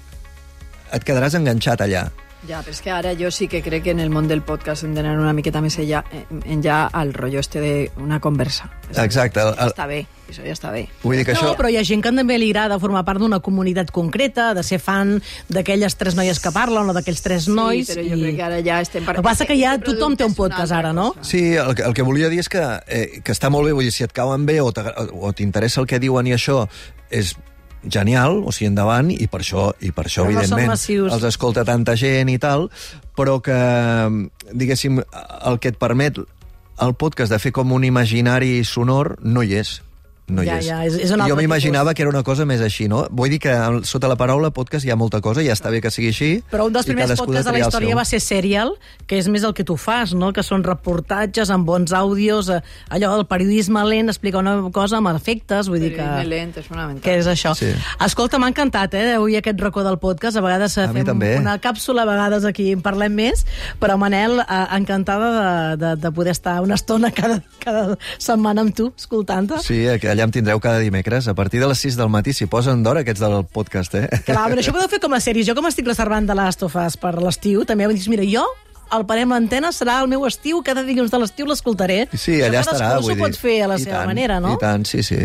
et 0.92 1.04
quedaràs 1.04 1.34
enganxat 1.34 1.80
allà. 1.80 2.10
Ja, 2.48 2.62
però 2.64 2.72
és 2.72 2.80
que 2.80 2.90
ara 2.90 3.10
jo 3.18 3.28
sí 3.30 3.48
que 3.48 3.60
crec 3.62 3.82
que 3.84 3.90
en 3.92 4.00
el 4.00 4.08
món 4.10 4.26
del 4.28 4.40
podcast 4.42 4.84
hem 4.86 4.94
d'anar 4.96 5.18
una 5.20 5.34
miqueta 5.36 5.60
més 5.60 5.74
enllà, 5.78 6.00
en 6.48 6.62
ja 6.64 6.86
al 6.86 7.12
rotllo 7.12 7.38
este 7.42 7.60
de 7.60 7.72
una 8.00 8.18
conversa. 8.20 8.70
Exacte, 8.96 9.40
el- 9.40 9.54
Ja 9.58 9.64
el- 9.66 9.72
està 9.74 9.86
bé, 9.86 9.98
això 10.30 10.46
ja 10.46 10.54
està 10.56 10.70
bé. 10.72 10.86
Vull 11.02 11.18
dir 11.18 11.26
que 11.26 11.34
no, 11.34 11.40
això... 11.40 11.56
però 11.58 11.68
hi 11.70 11.76
ha 11.76 11.84
gent 11.84 12.00
que 12.02 12.12
també 12.16 12.38
li 12.40 12.48
agrada 12.50 12.78
formar 12.80 13.04
part 13.04 13.20
d'una 13.20 13.40
comunitat 13.44 13.90
concreta, 13.92 14.54
de 14.54 14.62
ser 14.64 14.78
fan 14.80 15.18
d'aquelles 15.48 15.94
tres 16.00 16.16
noies 16.16 16.40
que 16.40 16.50
parlen 16.50 16.88
o 16.88 16.96
d'aquells 16.96 17.20
tres 17.22 17.46
nois. 17.48 17.86
Sí, 17.86 17.92
però 17.92 18.06
jo 18.08 18.20
crec 18.22 18.36
que 18.40 18.42
ara 18.48 18.62
ja 18.64 18.80
estem... 18.80 19.04
El 19.06 19.20
que 19.20 19.26
passa 19.28 19.44
que 19.44 19.58
ja 19.60 19.76
tothom 19.78 20.16
té 20.16 20.24
un 20.24 20.34
podcast 20.34 20.72
ara, 20.72 20.94
no? 20.96 21.14
Sí, 21.20 21.44
el, 21.54 21.74
que- 21.74 21.82
el 21.84 21.92
que 21.94 22.02
volia 22.02 22.28
dir 22.32 22.40
és 22.40 22.48
que, 22.48 22.64
eh, 22.88 23.20
que 23.22 23.32
està 23.36 23.50
molt 23.52 23.68
bé, 23.68 23.72
vull 23.76 23.84
dir, 23.84 23.92
si 23.92 24.02
et 24.08 24.12
cauen 24.16 24.46
bé 24.48 24.60
o 24.62 24.72
t'interessa 25.36 25.80
el 25.84 25.86
que 25.86 26.00
diuen 26.00 26.26
i 26.26 26.32
això, 26.38 26.64
és 27.10 27.36
genial, 27.84 28.42
o 28.44 28.52
sigui, 28.52 28.68
endavant, 28.70 29.10
i 29.10 29.26
per 29.30 29.40
això, 29.44 29.70
i 29.80 29.92
per 29.92 30.06
això 30.06 30.24
Però 30.26 30.34
no 30.34 30.40
evidentment, 30.40 30.72
massius. 30.74 31.12
els 31.12 31.24
escolta 31.30 31.64
tanta 31.64 31.96
gent 31.96 32.28
i 32.28 32.38
tal, 32.38 32.68
però 33.16 33.38
que, 33.44 33.56
diguéssim, 34.52 35.00
el 35.00 35.60
que 35.60 35.72
et 35.72 35.78
permet 35.80 36.20
el 36.80 36.94
podcast 36.96 37.32
de 37.32 37.38
fer 37.38 37.52
com 37.52 37.72
un 37.76 37.84
imaginari 37.84 38.64
sonor 38.64 39.16
no 39.22 39.44
hi 39.44 39.58
és. 39.60 39.80
No 40.30 40.42
hi 40.42 40.46
Ja, 40.46 40.58
és. 40.58 40.66
ja, 40.66 40.84
és- 40.86 40.94
és 40.94 41.10
jo 41.10 41.36
m'imaginava 41.36 41.92
que 41.94 42.02
era 42.02 42.10
una 42.10 42.22
cosa 42.22 42.44
més 42.46 42.60
així, 42.60 42.88
no? 42.88 43.06
Vull 43.10 43.30
dir 43.30 43.38
que 43.40 43.52
sota 43.84 44.08
la 44.08 44.16
paraula 44.16 44.50
podcast 44.50 44.86
hi 44.86 44.90
ha 44.90 44.96
molta 44.96 45.20
cosa, 45.20 45.42
i 45.42 45.46
ja 45.46 45.52
està 45.52 45.70
bé 45.70 45.80
que 45.80 45.90
sigui 45.90 46.08
així. 46.08 46.30
Però 46.50 46.66
un 46.66 46.72
dels 46.72 46.86
primers 46.86 47.10
podcasts 47.18 47.46
de 47.46 47.52
la 47.52 47.58
història 47.66 47.88
seu. 47.90 47.96
va 47.98 48.04
ser 48.04 48.20
Serial, 48.20 48.74
que 49.06 49.18
és 49.18 49.28
més 49.28 49.42
el 49.42 49.54
que 49.54 49.64
tu 49.64 49.76
fas, 49.76 50.14
no? 50.14 50.32
que 50.32 50.42
són 50.42 50.62
reportatges 50.64 51.50
amb 51.50 51.66
bons 51.66 51.92
àudios, 51.92 52.48
eh, 52.50 52.60
allò 52.90 53.16
del 53.16 53.26
periodisme 53.26 53.82
lent, 53.84 54.08
explicar 54.08 54.38
una 54.40 54.70
cosa 54.70 54.98
amb 54.98 55.08
efectes, 55.14 55.68
vull 55.68 55.80
dir 55.80 55.90
que... 55.96 56.02
Periodisme 56.02 56.28
lent 56.30 56.56
és 56.58 56.66
fonamental. 56.66 57.02
que 57.02 57.18
és 57.18 57.26
això. 57.26 57.54
Sí. 57.56 57.72
Escolta, 58.04 58.38
m'ha 58.38 58.48
encantat, 58.48 58.94
eh, 58.94 59.14
avui 59.14 59.36
aquest 59.36 59.60
racó 59.60 59.82
del 59.84 59.98
podcast. 59.98 60.36
A 60.36 60.40
vegades 60.40 60.76
eh, 60.78 60.84
A 60.84 60.92
fem 60.92 61.04
també. 61.04 61.36
una 61.38 61.58
càpsula, 61.60 62.02
a 62.02 62.06
vegades 62.06 62.44
aquí 62.44 62.70
en 62.72 62.82
parlem 62.82 63.12
més, 63.14 63.44
però 63.80 63.96
Manel, 63.98 64.40
eh, 64.40 64.66
encantada 64.76 65.30
de, 65.76 65.76
de, 65.84 65.96
de 65.96 66.12
poder 66.12 66.32
estar 66.32 66.60
una 66.62 66.74
estona 66.74 67.10
cada, 67.10 67.42
cada 67.58 67.96
setmana 68.18 68.60
amb 68.62 68.74
tu, 68.74 68.92
escoltant-te. 68.96 69.58
Sí, 69.64 69.80
que 70.00 70.08
allà 70.20 70.28
em 70.28 70.32
tindreu 70.34 70.60
cada 70.60 70.78
dimecres. 70.78 71.28
A 71.28 71.34
partir 71.34 71.60
de 71.60 71.68
les 71.70 71.80
6 71.80 71.96
del 71.96 72.10
matí 72.12 72.34
s'hi 72.36 72.46
posen 72.50 72.82
d'hora 72.84 73.00
aquests 73.00 73.22
del 73.24 73.44
podcast, 73.48 73.94
eh? 73.96 74.08
Clar, 74.26 74.48
però 74.52 74.60
això 74.60 74.74
podeu 74.76 74.90
fer 74.92 75.00
com 75.00 75.14
a 75.16 75.20
sèries. 75.20 75.48
Jo 75.48 75.56
com 75.56 75.68
estic 75.70 75.88
reservant 75.88 76.28
de 76.28 76.36
Last 76.36 76.62
of 76.66 76.76
Us 76.76 76.98
per 77.00 77.14
l'estiu, 77.22 77.64
també 77.64 77.88
em 77.88 77.94
dius, 77.96 78.10
mira, 78.12 78.26
jo 78.28 78.44
el 78.90 79.04
Parem 79.06 79.30
l'Antena 79.30 79.70
serà 79.70 80.00
el 80.02 80.08
meu 80.10 80.24
estiu, 80.26 80.64
cada 80.66 80.82
dilluns 80.82 81.12
de 81.12 81.18
l'estiu 81.22 81.46
l'escoltaré. 81.46 82.08
Sí, 82.12 82.40
allà 82.42 82.60
Això 82.60 82.74
estarà, 82.74 82.96
vull 83.00 83.14
dir. 83.14 83.22
pot 83.22 83.38
fer 83.38 83.60
a 83.62 83.68
la 83.70 83.76
I 83.78 83.84
seva 83.84 84.00
tant, 84.00 84.10
manera, 84.10 84.40
no? 84.42 84.56
I 84.56 84.60
tant, 84.60 84.84
sí, 84.84 85.04
sí. 85.06 85.20